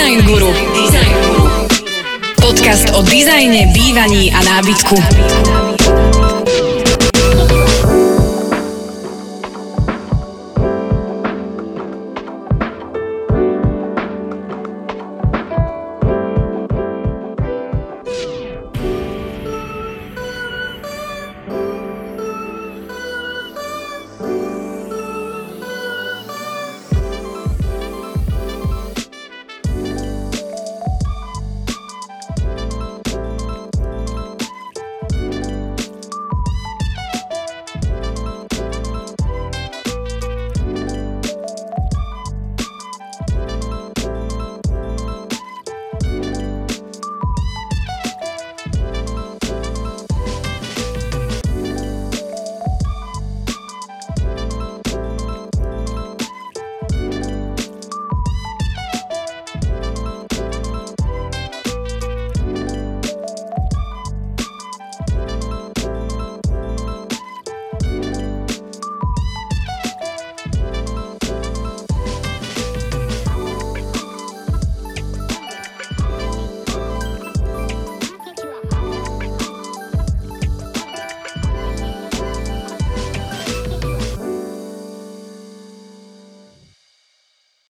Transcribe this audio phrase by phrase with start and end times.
[0.00, 0.48] Design Guru.
[2.40, 4.96] Podcast o dizajne, bývaní a nábytku.